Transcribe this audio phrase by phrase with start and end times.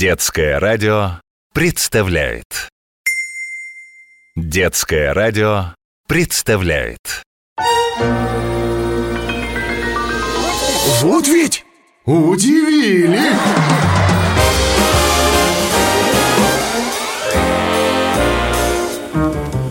[0.00, 1.20] Детское радио
[1.52, 2.70] представляет.
[4.34, 5.74] Детское радио
[6.08, 7.22] представляет.
[11.02, 11.66] Вот ведь
[12.06, 13.20] удивили!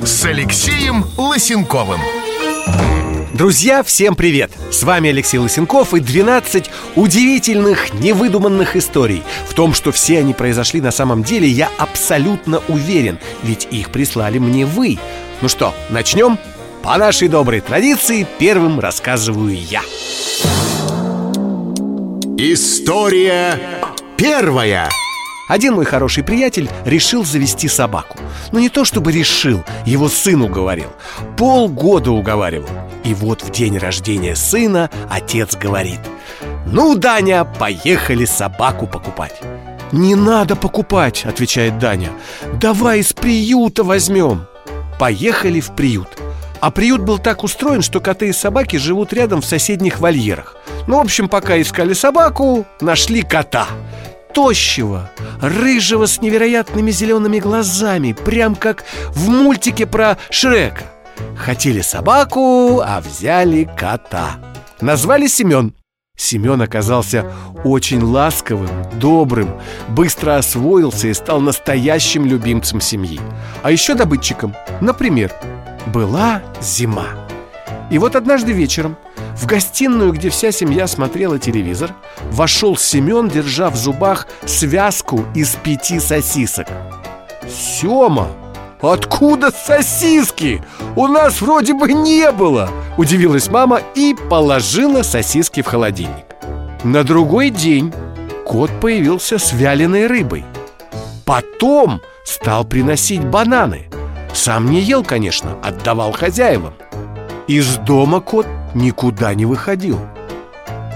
[0.06, 2.02] С Алексеем Лысенковым
[3.34, 4.52] Друзья, всем привет!
[4.72, 9.24] С вами Алексей Лысенков и 12 удивительных, невыдуманных историй.
[9.48, 14.40] В том, что все они произошли на самом деле, я абсолютно уверен, ведь их прислали
[14.40, 14.98] мне вы.
[15.42, 16.40] Ну что, начнем?
[16.82, 19.82] По нашей доброй традиции первым рассказываю я.
[22.38, 23.60] История
[24.18, 24.90] первая
[25.50, 28.18] один мой хороший приятель решил завести собаку.
[28.52, 30.90] Но не то чтобы решил, его сын уговорил.
[31.38, 32.70] Полгода уговаривал.
[33.04, 36.00] И вот в день рождения сына отец говорит
[36.68, 39.42] Ну, Даня, поехали собаку покупать
[39.92, 42.12] «Не надо покупать»,— отвечает Даня.
[42.62, 44.46] «Давай из приюта возьмем»
[45.00, 46.10] Поехали в приют.
[46.60, 50.58] А приют был так устроен, что коты и собаки живут рядом в соседних вольерах.
[50.88, 53.66] Ну, в общем, пока искали собаку, нашли кота
[54.40, 60.86] тощего, рыжего с невероятными зелеными глазами, прям как в мультике про Шрека.
[61.36, 64.40] Хотели собаку, а взяли кота.
[64.80, 65.74] Назвали Семен.
[66.18, 67.30] Семен оказался
[67.66, 73.20] очень ласковым, добрым, быстро освоился и стал настоящим любимцем семьи.
[73.62, 74.56] А еще добытчиком.
[74.80, 75.34] Например,
[75.88, 77.08] была зима.
[77.92, 78.96] И вот однажды вечером
[79.40, 81.96] в гостиную, где вся семья смотрела телевизор,
[82.32, 86.68] вошел Семен, держа в зубах связку из пяти сосисок.
[87.48, 88.28] «Сема,
[88.82, 90.62] откуда сосиски?
[90.96, 96.26] У нас вроде бы не было!» Удивилась мама и положила сосиски в холодильник.
[96.84, 97.94] На другой день
[98.46, 100.44] кот появился с вяленой рыбой.
[101.26, 103.90] Потом стал приносить бананы.
[104.34, 106.74] Сам не ел, конечно, отдавал хозяевам.
[107.48, 110.00] Из дома кот никуда не выходил.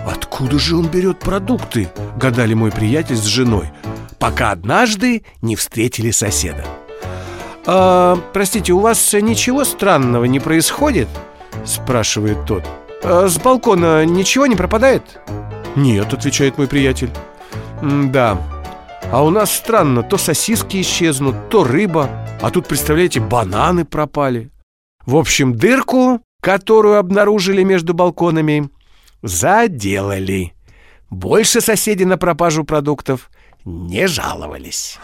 [0.05, 1.89] Откуда же он берет продукты?
[2.17, 3.71] Гадали мой приятель с женой
[4.23, 6.63] Пока однажды не встретили соседа.
[7.65, 11.09] А, Простите, у вас ничего странного не происходит?
[11.65, 12.63] Спрашивает тот.
[13.03, 15.19] А, С балкона ничего не пропадает?
[15.75, 17.09] Нет, отвечает мой приятель.
[17.81, 18.37] Да,
[19.11, 22.09] а у нас странно, то сосиски исчезнут, то рыба.
[22.41, 24.51] А тут, представляете, бананы пропали.
[25.05, 28.69] В общем, дырку которую обнаружили между балконами,
[29.21, 30.53] заделали.
[31.09, 33.31] Больше соседи на пропажу продуктов
[33.63, 34.99] не жаловались.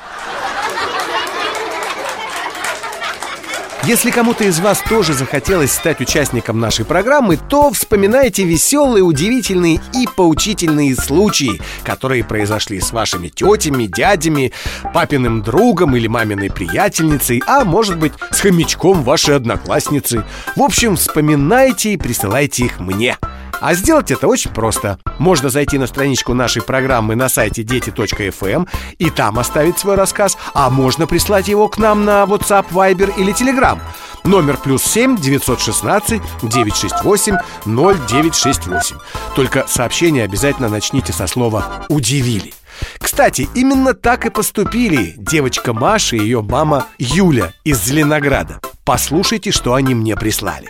[3.85, 10.05] Если кому-то из вас тоже захотелось стать участником нашей программы, то вспоминайте веселые, удивительные и
[10.15, 14.51] поучительные случаи, которые произошли с вашими тетями, дядями,
[14.93, 20.25] папиным другом или маминой приятельницей, а может быть с хомячком вашей одноклассницы.
[20.57, 23.17] В общем, вспоминайте и присылайте их мне.
[23.59, 24.99] А сделать это очень просто.
[25.17, 30.37] Можно зайти на страничку нашей программы на сайте дети.фм эм и там оставить свой рассказ,
[30.53, 33.79] а можно прислать его к нам на WhatsApp, Viber или Telegram.
[34.23, 38.97] Номер плюс 7 916 968 0968.
[39.35, 42.53] Только сообщение обязательно начните со слова «удивили».
[42.99, 48.61] Кстати, именно так и поступили девочка Маша и ее мама Юля из Зеленограда.
[48.85, 50.69] Послушайте, что они мне прислали.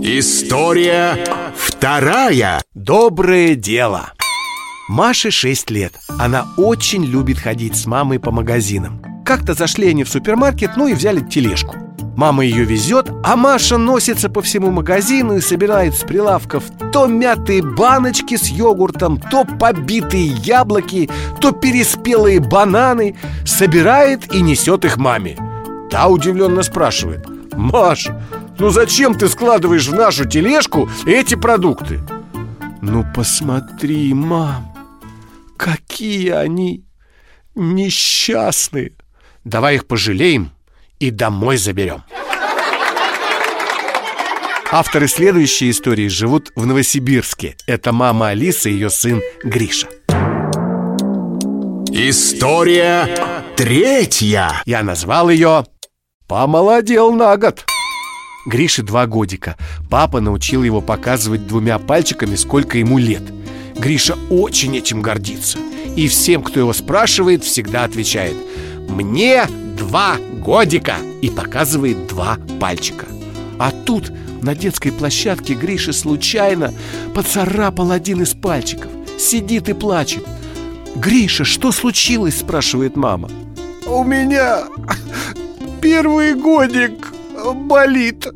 [0.00, 1.24] История
[1.56, 2.62] вторая.
[2.74, 4.12] Доброе дело.
[4.88, 5.92] Маше 6 лет.
[6.18, 9.02] Она очень любит ходить с мамой по магазинам.
[9.24, 11.76] Как-то зашли они в супермаркет, ну и взяли тележку.
[12.16, 17.62] Мама ее везет, а Маша носится по всему магазину и собирает с прилавков то мятые
[17.62, 21.10] баночки с йогуртом, то побитые яблоки,
[21.40, 23.16] то переспелые бананы.
[23.44, 25.36] Собирает и несет их маме.
[25.90, 27.26] Та удивленно спрашивает.
[27.58, 28.22] Маша,
[28.58, 32.00] ну зачем ты складываешь в нашу тележку эти продукты?
[32.82, 34.74] Ну посмотри, мам,
[35.56, 36.84] какие они
[37.54, 38.92] несчастные.
[39.44, 40.52] Давай их пожалеем
[40.98, 42.02] и домой заберем.
[44.70, 47.56] Авторы следующей истории живут в Новосибирске.
[47.66, 49.88] Это мама Алиса и ее сын Гриша.
[51.90, 53.08] История
[53.56, 54.62] третья.
[54.66, 55.64] Я назвал ее
[56.26, 57.64] «Помолодел на год»
[58.48, 59.56] Грише два годика.
[59.90, 63.22] Папа научил его показывать двумя пальчиками, сколько ему лет.
[63.76, 65.58] Гриша очень этим гордится.
[65.96, 68.36] И всем, кто его спрашивает, всегда отвечает
[68.88, 69.44] «Мне
[69.76, 73.04] два годика!» И показывает два пальчика.
[73.58, 74.10] А тут
[74.40, 76.72] на детской площадке Гриша случайно
[77.14, 78.90] поцарапал один из пальчиков.
[79.18, 80.24] Сидит и плачет.
[80.96, 83.28] «Гриша, что случилось?»– спрашивает мама.
[83.86, 84.64] У меня
[85.82, 87.12] первый годик
[87.54, 88.26] болит.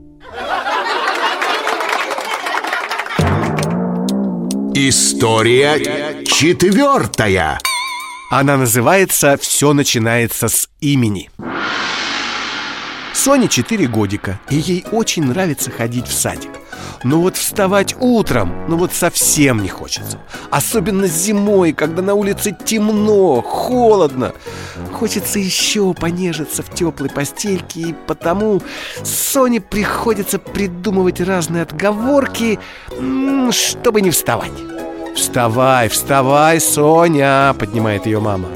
[4.74, 7.58] История четвертая
[8.30, 11.30] Она называется «Все начинается с имени»
[13.12, 16.61] Соне 4 годика, и ей очень нравится ходить в садик
[17.04, 20.18] но вот вставать утром, ну вот совсем не хочется.
[20.50, 24.32] Особенно зимой, когда на улице темно, холодно.
[24.92, 28.62] Хочется еще понежиться в теплой постельке И потому
[29.02, 32.58] Соне приходится придумывать разные отговорки
[33.50, 34.52] Чтобы не вставать.
[35.14, 38.48] «Вставай, вставай, Соня!»— поднимает ее мама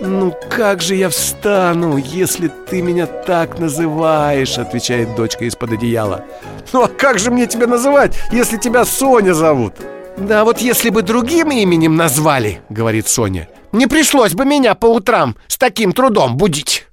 [0.00, 6.24] «Ну как же я встану, если ты меня так называешь?»— отвечает дочка из-под одеяла
[6.72, 9.74] «Ну а как же мне тебя называть, если тебя Соня зовут?»
[10.16, 15.36] «Да вот если бы другим именем назвали,— говорит Соня,— не пришлось бы меня по утрам
[15.48, 16.86] с таким трудом будить!»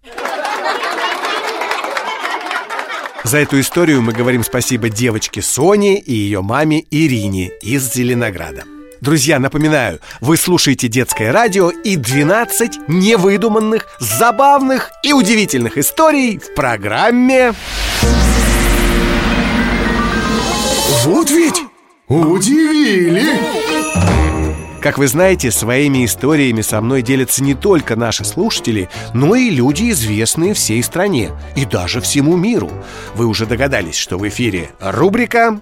[3.23, 8.63] За эту историю мы говорим спасибо девочке Соне и ее маме Ирине из Зеленограда.
[9.01, 17.53] Друзья, напоминаю, вы слушаете детское радио и 12 невыдуманных, забавных и удивительных историй в программе...
[21.03, 21.61] Вот ведь
[22.07, 23.23] удивили!
[24.81, 29.89] Как вы знаете, своими историями со мной делятся не только наши слушатели, но и люди,
[29.89, 32.71] известные всей стране и даже всему миру.
[33.15, 35.59] Вы уже догадались, что в эфире рубрика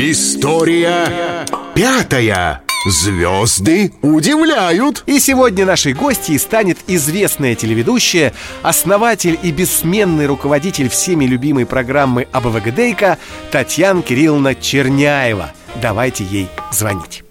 [0.00, 1.44] История
[1.78, 2.62] пятая.
[2.86, 5.04] Звезды удивляют.
[5.06, 8.32] И сегодня нашей гостьей станет известная телеведущая
[8.62, 13.18] Основатель и бессменный руководитель всеми любимой программы АБВГДейка
[13.52, 15.52] Татьяна Кирилловна Черняева.
[15.80, 17.22] Давайте ей звонить.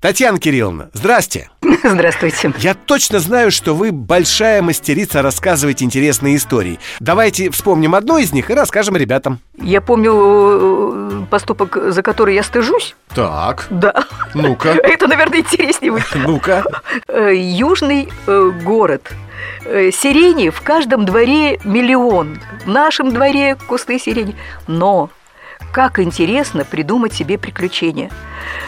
[0.00, 1.51] Татьяна Кирилловна, здрасте
[1.84, 2.52] Здравствуйте.
[2.58, 6.78] Я точно знаю, что вы большая мастерица рассказывать интересные истории.
[7.00, 9.40] Давайте вспомним одну из них и расскажем ребятам.
[9.58, 12.94] Я помню э, поступок, за который я стыжусь.
[13.14, 14.04] Так, Да.
[14.34, 16.06] Ну-ка, Это, наверное, интереснее будет.
[16.14, 16.64] Ну-ка.
[17.08, 19.12] Э, Южный э, город.
[19.64, 22.38] Сирени в каждом дворе миллион.
[22.64, 24.36] В нашем дворе кусты сирени.
[24.68, 25.10] Но
[25.72, 28.10] как интересно придумать себе приключения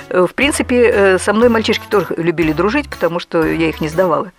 [0.08, 3.88] Э, В принципе, э, со мной мальчишки тоже любили дружить, потому что я их не
[3.88, 4.32] сдавала.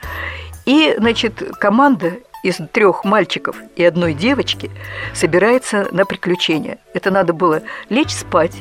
[0.66, 2.14] И, значит, команда
[2.44, 4.72] из трех мальчиков и одной девочки
[5.14, 6.78] собирается на приключения.
[6.94, 8.56] Это надо было лечь спать,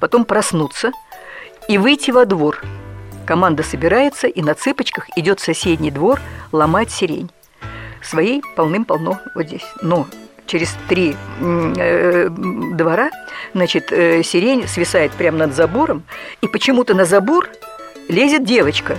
[0.00, 0.92] потом проснуться
[1.68, 2.62] и выйти во двор.
[3.26, 6.20] Команда собирается и на цыпочках идет в соседний двор
[6.52, 7.30] ломать сирень.
[8.02, 9.64] Своей полным-полно вот здесь.
[9.80, 10.06] Но
[10.46, 13.10] через три э, двора,
[13.54, 16.02] значит, э, сирень свисает прямо над забором,
[16.40, 17.48] и почему-то на забор
[18.08, 18.96] лезет девочка.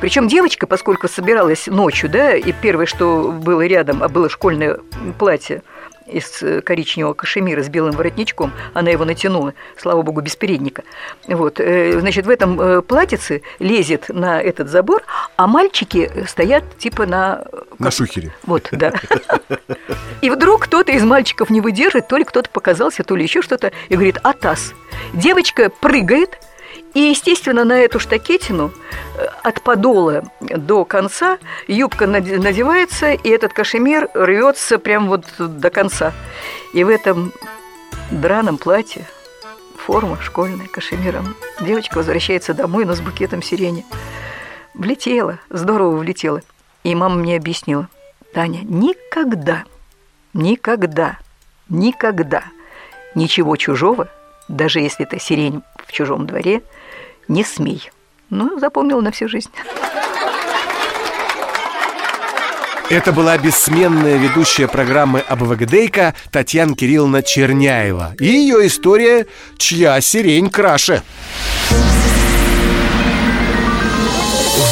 [0.00, 4.78] Причем девочка, поскольку собиралась ночью, да, и первое, что было рядом, а было школьное
[5.18, 5.62] платье
[6.06, 10.82] из э, коричневого кашемира с белым воротничком, она его натянула, слава богу, без передника.
[11.26, 15.02] Вот, э, значит, в этом э, платьице лезет на этот забор,
[15.36, 17.44] а мальчики стоят типа на...
[17.78, 18.92] На шухере Вот, да.
[20.20, 23.72] И вдруг кто-то из мальчиков не выдержит, то ли кто-то показался, то ли еще что-то,
[23.88, 24.72] и говорит «Атас».
[25.12, 26.38] Девочка прыгает,
[26.94, 28.72] и, естественно, на эту штакетину
[29.16, 35.70] э, от подола до конца юбка наде- надевается, и этот кашемир рвется прям вот до
[35.70, 36.12] конца.
[36.72, 37.32] И в этом
[38.12, 39.06] драном платье,
[39.76, 43.84] форма школьная, кашемиром, девочка возвращается домой, но с букетом сирени.
[44.72, 46.42] Влетела, здорово влетела.
[46.84, 47.88] И мама мне объяснила,
[48.32, 49.64] Таня, никогда,
[50.32, 51.18] никогда,
[51.68, 52.44] никогда
[53.14, 54.08] ничего чужого,
[54.48, 56.62] даже если это сирень в чужом дворе,
[57.28, 57.90] не смей.
[58.30, 59.50] Ну, запомнила на всю жизнь.
[62.90, 69.26] Это была бессменная ведущая программы АБВГДейка Татьяна Кирилловна Черняева И ее история
[69.56, 71.02] «Чья сирень краше?»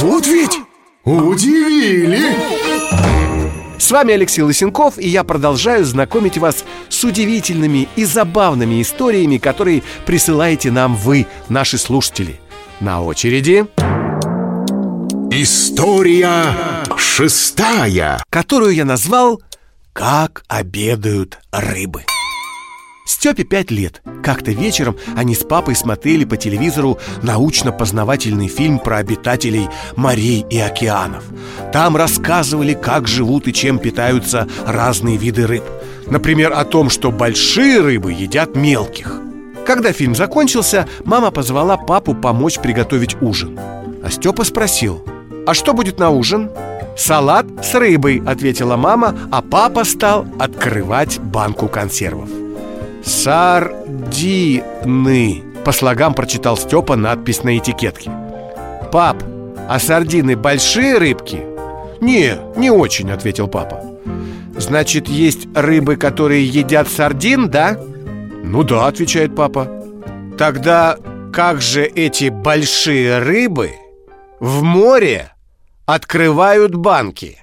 [0.01, 0.59] Вот ведь
[1.05, 2.37] удивили
[3.79, 9.83] С вами Алексей Лысенков, и я продолжаю знакомить вас с удивительными и забавными историями, которые
[10.05, 12.42] присылаете нам вы, наши слушатели.
[12.83, 13.65] На очереди,
[15.31, 16.57] История
[16.97, 19.41] шестая которую я назвал
[19.93, 22.03] «Как обедают рыбы».
[23.07, 24.03] Степе пять лет.
[24.25, 31.23] Как-то вечером они с папой смотрели по телевизору научно-познавательный фильм про обитателей морей и океанов.
[31.73, 35.65] Там рассказывали, как живут и чем питаются разные виды рыб.
[36.11, 39.23] Например, о том, что большие рыбы едят мелких.
[39.67, 43.59] Когда фильм закончился, мама позвала папу помочь приготовить ужин
[44.03, 45.05] А Степа спросил,
[45.47, 46.51] а что будет на ужин?
[46.97, 52.29] «Салат с рыбой»,— ответила мама, а папа стал открывать банку консервов
[53.03, 54.53] «Сардины»,—
[55.65, 58.11] по слогам прочитал Степа надпись на этикетке
[58.93, 59.23] «Пап,
[59.71, 61.47] а сардины большие рыбки?»
[62.01, 63.83] «Не, не очень»,— ответил папа
[64.59, 67.79] «Значит, есть рыбы, которые едят сардин, да?»
[68.43, 69.69] «Ну да»,— отвечает папа
[70.37, 70.99] «Тогда
[71.33, 73.73] как же эти большие рыбы
[74.41, 75.33] в море
[75.87, 77.39] открывают банки.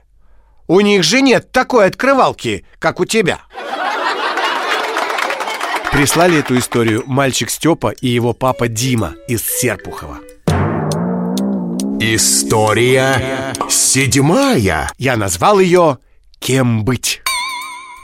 [0.68, 3.40] У них же нет такой открывалки, как у тебя.
[5.92, 10.20] Прислали эту историю мальчик Степа и его папа Дима из Серпухова.
[12.00, 14.92] История седьмая.
[14.98, 15.98] Я назвал ее
[16.40, 17.22] «Кем быть?».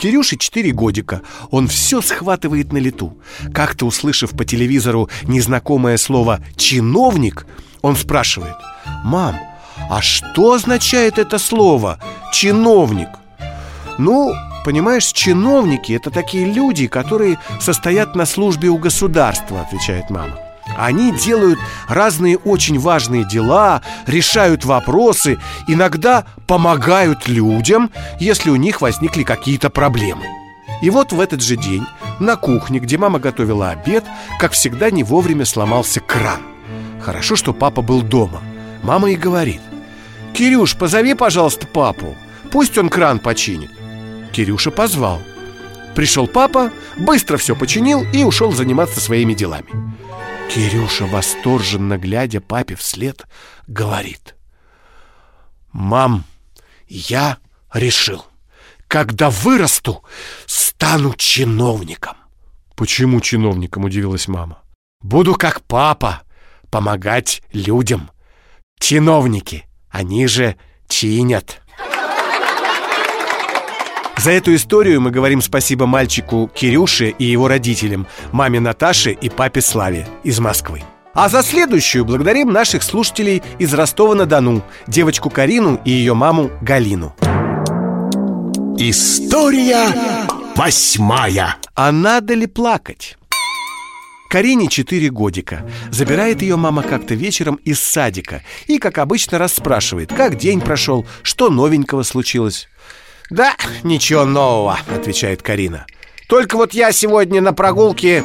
[0.06, 1.24] Кирюше 4 годика.
[1.50, 3.18] Он все схватывает на лету.
[3.52, 7.48] Как-то услышав по телевизору незнакомое слово «чиновник»,
[7.82, 8.54] он спрашивает
[9.04, 9.36] «Мам,
[9.90, 12.00] а что означает это слово
[12.32, 13.10] «чиновник»?
[13.98, 14.32] Ну,
[14.64, 20.45] понимаешь, чиновники– это такие люди, которые состоят на службе у государства, отвечает мама.
[20.78, 29.24] Они делают разные очень важные дела, решают вопросы, иногда помогают людям, если у них возникли
[29.24, 30.26] какие-то проблемы.
[30.82, 31.86] И вот в этот же день
[32.20, 34.04] на кухне, где мама готовила обед,
[34.40, 36.42] как всегда не вовремя сломался кран.
[37.02, 38.42] Хорошо, что папа был дома.
[38.84, 39.62] Мама и говорит–
[40.36, 42.14] «Кирюш, позови, пожалуйста, папу
[42.52, 43.72] Пусть он кран починит»
[44.34, 45.22] Кирюша позвал
[45.96, 49.68] Пришел папа, быстро все починил и ушел заниматься своими делами
[50.50, 53.26] Кирюша, восторженно глядя папе вслед,
[53.68, 54.36] говорит
[55.72, 56.24] «Мам,
[56.88, 57.38] я
[57.74, 58.26] решил,
[58.88, 60.04] когда вырасту,
[60.46, 62.16] стану чиновником»
[62.76, 64.62] «Почему чиновником?»– удивилась мама
[65.02, 66.22] «Буду как папа,
[66.70, 68.10] помогать людям
[68.80, 71.62] Чиновники они же чинят.
[74.18, 79.62] За эту историю мы говорим спасибо мальчику Кирюше и его родителям, маме Наташе и папе
[79.62, 80.84] Славе из Москвы.
[81.14, 87.16] А за следующую благодарим наших слушателей из Ростова-на-Дону, девочку Карину и ее маму Галину.
[88.78, 89.88] История
[90.56, 91.56] восьмая.
[91.74, 93.18] А надо ли плакать?
[94.30, 95.66] Карине 4 годика.
[95.92, 101.50] Забирает ее мама как-то вечером из садика и, как обычно, расспрашивает, как день прошел, что
[101.50, 102.68] новенького случилось.
[103.30, 105.86] «Да, ничего нового»,— отвечает Карина.
[106.28, 108.24] «Только вот я сегодня на прогулке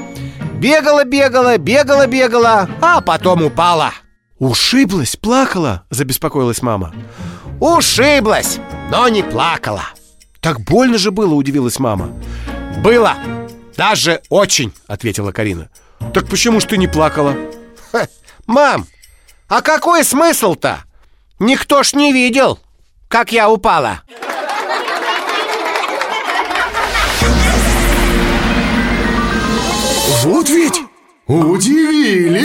[0.54, 3.92] бегала-бегала, бегала-бегала, а потом упала».
[4.38, 6.94] «Ушиблась, плакала?»– забеспокоилась мама.
[7.60, 8.58] «Ушиблась,
[8.90, 9.84] но не плакала».
[10.40, 12.10] «Так больно же было»,– удивилась мама.
[12.78, 13.16] «Было,
[13.76, 15.68] даже очень»,– ответила Карина.
[16.14, 17.36] Так почему ж ты не плакала?
[17.92, 18.08] Ха,
[18.46, 18.86] мам,
[19.48, 20.84] а какой смысл-то?
[21.38, 22.58] Никто ж не видел,
[23.08, 24.02] как я упала.
[30.40, 30.80] Вот ведь
[31.26, 32.40] удивили!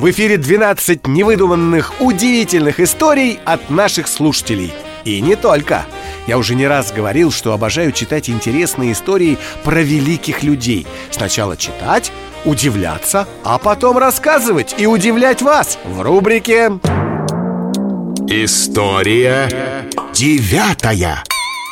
[0.00, 4.72] В эфире 12 невыдуманных, удивительных историй от наших слушателей.
[5.04, 5.86] И не только.
[6.26, 10.88] Я уже не раз говорил, что обожаю читать интересные истории про великих людей.
[11.12, 12.10] Сначала читать,
[12.44, 16.80] удивляться, а потом рассказывать и удивлять вас в рубрике
[18.26, 19.48] История
[20.12, 21.22] девятая.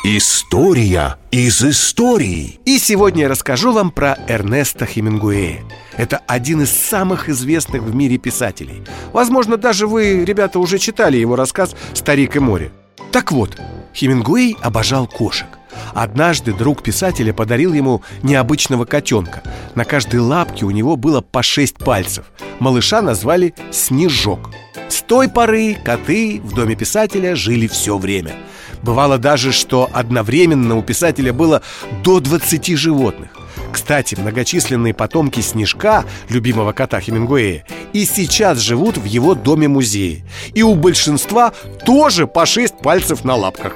[0.05, 2.61] История из истории.
[2.63, 5.65] И сегодня я расскажу вам про Эрнеста Хемингуэя.
[5.97, 8.81] Это один из самых известных в мире писателей.
[9.11, 12.71] Возможно, даже вы, ребята, уже читали его рассказ «Старик и море».
[13.11, 13.59] Так вот,
[13.93, 15.47] Хемингуэй обожал кошек.
[15.93, 19.43] Однажды друг писателя подарил ему необычного котенка.
[19.75, 22.31] На каждой лапке у него было по шесть пальцев.
[22.59, 24.49] Малыша назвали Снежок.
[24.89, 28.33] С той поры коты в доме писателя жили все время.
[28.81, 31.61] Бывало даже, что одновременно у писателя было
[32.03, 33.29] до 20 животных.
[33.71, 40.25] Кстати, многочисленные потомки Снежка, любимого кота Хемингуэя, и сейчас живут в его доме-музее.
[40.53, 41.53] И у большинства
[41.85, 43.75] тоже по шесть пальцев на лапках.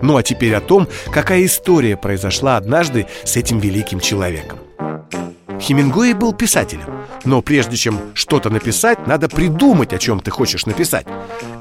[0.00, 4.58] Ну а теперь о том, какая история произошла однажды с этим великим человеком.
[5.62, 6.86] Хемингуэй был писателем,
[7.24, 11.06] но прежде чем что-то написать, надо придумать, о чем ты хочешь написать.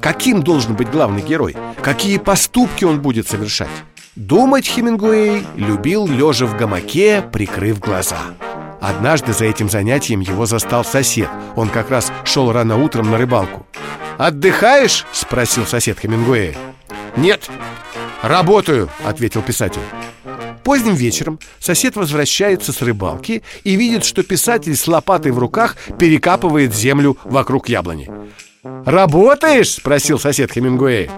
[0.02, 1.56] Каким должен быть главный герой?
[1.84, 3.70] Какие поступки он будет совершать?
[4.16, 8.18] Думать Хемингуэй любил лежа в гамаке, прикрыв глаза.
[8.82, 11.30] Однажды за этим занятием его застал сосед.
[11.56, 13.68] Он как раз шел рано утром на рыбалку.
[14.18, 16.56] «Отдыхаешь?»– спросил сосед Хемингуэя.
[17.18, 17.50] «Нет,
[18.24, 19.82] работаю»,– ответил писатель.
[20.64, 26.74] Поздним вечером сосед возвращается с рыбалки и видит, что писатель с лопатой в руках перекапывает
[26.76, 28.10] землю вокруг яблони.
[28.64, 31.10] «Работаешь?»– спросил сосед Хемингуэй.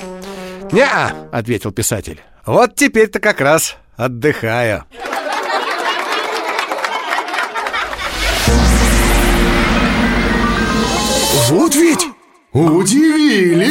[0.71, 0.85] не
[1.31, 2.21] ответил писатель.
[2.45, 4.85] «Вот теперь-то как раз отдыхаю».
[11.49, 12.07] Вот ведь
[12.53, 13.67] удивили!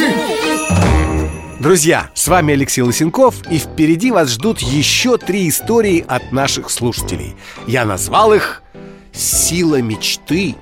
[1.59, 7.35] Друзья, с вами Алексей Лысенков, и впереди вас ждут еще три истории от наших слушателей.
[7.67, 8.63] Я назвал их
[9.13, 10.55] «Сила мечты»,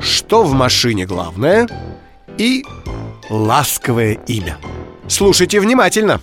[0.00, 1.68] «Что в машине главное»
[2.38, 2.64] и
[3.28, 4.58] «Ласковое имя».
[5.08, 6.20] Слушайте внимательно.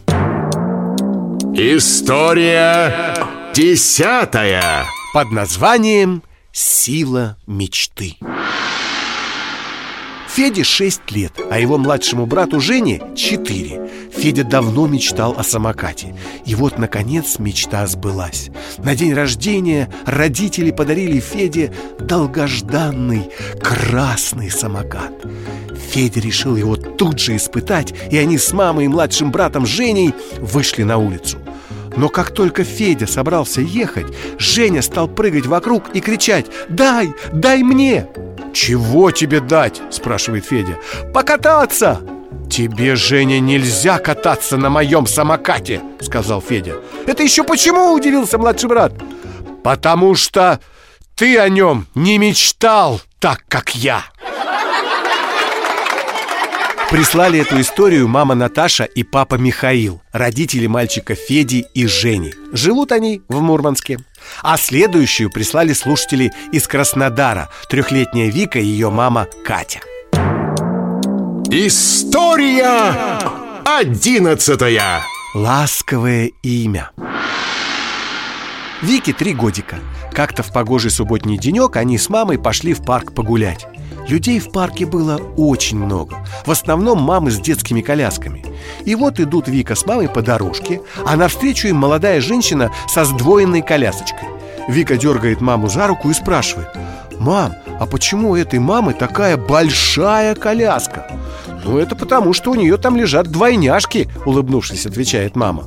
[1.56, 3.16] История
[3.54, 8.18] десятая Под названием «Сила мечты».
[10.34, 16.16] Феде 6 лет, а его младшему брату Жене 4 Федя давно мечтал о самокате.
[16.44, 18.50] И вот, наконец, мечта сбылась.
[18.80, 23.30] На день рождения родители подарили Феде долгожданный
[23.62, 25.14] красный самокат.
[25.92, 30.82] Федя решил его тут же испытать И они с мамой и младшим братом Женей вышли
[30.82, 31.43] на улицу
[31.96, 34.08] но как только Федя собрался ехать,
[34.38, 37.14] Женя стал прыгать вокруг и кричать «Дай!
[37.32, 38.08] Дай мне!»
[38.54, 40.78] «Чего тебе дать?»– спрашивает Федя
[41.14, 42.02] «Покататься!»
[42.50, 46.76] «Тебе, Женя, нельзя кататься на моем самокате!»– сказал Федя
[47.08, 48.94] «Это еще почему?»– удивился младший брат
[49.64, 50.60] «Потому что
[51.16, 54.04] ты о нем не мечтал так, как я!»
[56.94, 62.36] Прислали эту историю мама Наташа и папа Михаил, родители мальчика Феди и Жени.
[62.52, 63.98] Живут они в Мурманске.
[64.44, 69.80] А следующую прислали слушатели из Краснодара, трехлетняя Вика и ее мама Катя.
[71.50, 72.94] История
[73.66, 75.02] одиннадцатая
[75.34, 76.92] Ласковое имя
[78.84, 79.78] Вике три годика
[80.12, 83.66] Как-то в погожий субботний денек они с мамой пошли в парк погулять
[84.08, 86.18] Людей в парке было очень много.
[86.46, 88.46] В основном мамы с детскими колясками.
[88.86, 93.62] И вот идут Вика с мамой по дорожке А навстречу им молодая женщина со сдвоенной
[93.62, 94.28] колясочкой.
[94.68, 96.70] Вика дергает маму за руку и спрашивает
[97.20, 101.08] «Мам, а почему у этой мамы такая большая коляска?»
[101.66, 105.66] «Ну, это потому, что у нее там лежат двойняшки»,— улыбнувшись, отвечает мама.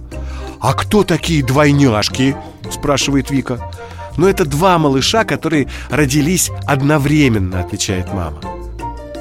[0.60, 2.36] «А кто такие двойняшки?»—
[2.70, 3.70] спрашивает Вика
[4.16, 8.40] но это два малыша, которые родились одновременно, отвечает мама.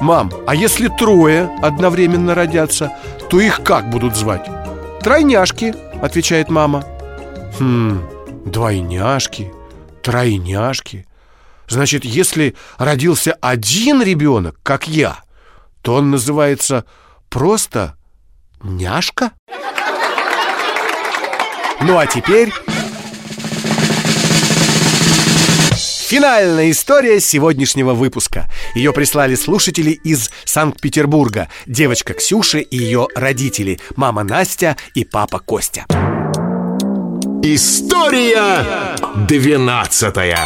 [0.00, 2.92] Мам, а если трое одновременно родятся,
[3.30, 4.48] то их как будут звать?
[5.02, 6.84] Тройняшки, отвечает мама.
[7.58, 8.02] Хм,
[8.44, 9.52] двойняшки,
[10.02, 11.06] тройняшки.
[11.68, 15.18] Значит, если родился один ребенок, как я,
[15.82, 16.84] то он называется
[17.28, 17.96] просто
[18.62, 19.32] няшка?
[21.80, 22.52] Ну а теперь
[26.06, 28.48] Финальная история сегодняшнего выпуска.
[28.76, 31.48] Ее прислали слушатели из Санкт-Петербурга.
[31.66, 33.80] Девочка Ксюша и ее родители.
[33.96, 35.84] Мама Настя и папа Костя.
[37.42, 38.94] История
[39.26, 40.38] двенадцатая.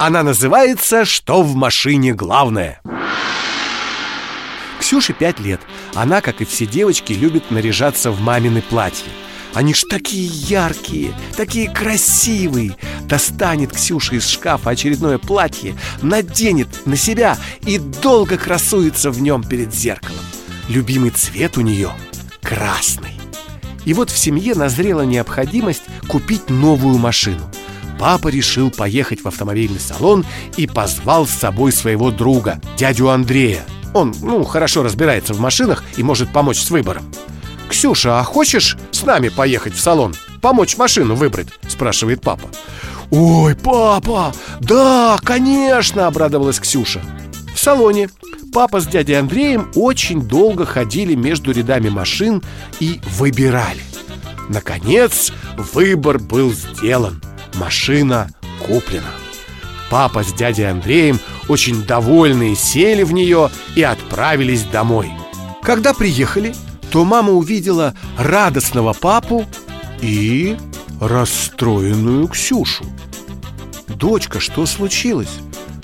[0.00, 2.80] Она называется «Что в машине главное?».
[4.80, 5.60] Ксюше пять лет.
[5.94, 9.12] Она, как и все девочки, любит наряжаться в мамины платья.
[9.54, 12.76] Они ж такие яркие, такие красивые.
[13.08, 19.72] Достанет Ксюша из шкафа очередное платье Наденет на себя и долго красуется в нем перед
[19.72, 20.18] зеркалом.
[20.68, 21.92] Любимый цвет у нее
[22.42, 23.12] красный.
[23.84, 27.48] И вот в семье назрела необходимость купить новую машину.
[27.98, 30.24] Папа решил поехать в автомобильный салон
[30.56, 33.64] и позвал с собой своего друга, дядю Андрея.
[33.92, 37.04] Он, ну, хорошо разбирается в машинах и может помочь с выбором
[37.68, 40.14] «Ксюша, а хочешь с нами поехать в салон?
[40.40, 42.48] Помочь машину выбрать?»– спрашивает папа.
[43.10, 47.00] «Ой, папа, да, конечно!»– обрадовалась Ксюша.
[47.54, 48.10] В салоне
[48.52, 52.42] папа с дядей Андреем очень долго ходили между рядами машин
[52.80, 53.82] и выбирали.
[54.48, 57.22] Наконец, выбор был сделан.
[57.54, 58.28] Машина
[58.66, 59.04] куплена.
[59.90, 65.12] Папа с дядей Андреем очень довольные сели в нее и отправились домой.
[65.62, 66.54] Когда приехали,
[66.94, 69.46] то мама увидела радостного папу
[70.00, 70.56] и
[71.00, 72.84] расстроенную Ксюшу.
[73.88, 75.40] «Дочка, что случилось?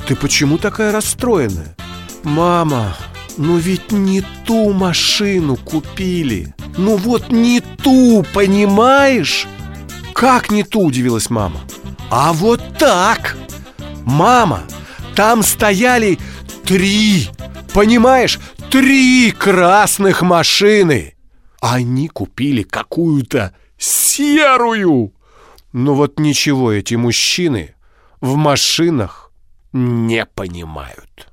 [0.07, 1.75] Ты почему такая расстроенная?»
[2.23, 2.97] «Мама,
[3.37, 9.49] ну ведь не ту машину купили Ну вот не ту, понимаешь?»
[10.15, 11.61] «Как не ту?»– удивилась мама
[12.09, 13.37] «А вот так!»
[14.05, 14.63] «Мама,
[15.17, 16.21] там стояли
[16.65, 17.31] три,
[17.75, 18.39] понимаешь,
[18.71, 21.15] Три красных машины!
[21.61, 25.13] Они купили какую-то серую!
[25.73, 27.75] Ну вот ничего эти мужчины
[28.21, 29.33] в машинах
[29.73, 31.29] не понимают.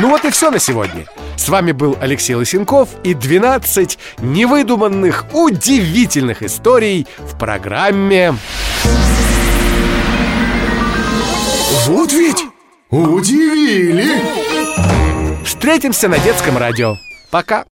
[0.00, 1.06] Ну вот и все на сегодня.
[1.36, 8.34] С вами был Алексей Лысенков и 12 невыдуманных, удивительных историй в программе
[11.86, 12.44] Вот ведь
[12.90, 14.51] удивили!
[15.52, 16.96] «Встретимся на детском радио».
[17.30, 17.66] Пока.